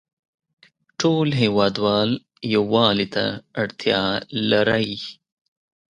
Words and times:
ټول 0.99 1.27
هیوادوال 1.41 2.09
یووالې 2.55 3.07
ته 3.15 3.25
اړتیا 3.61 4.01
لری 4.49 4.91